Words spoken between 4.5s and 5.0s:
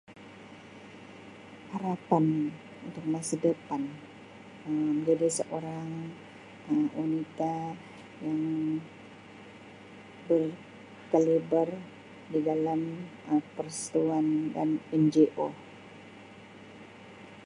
Um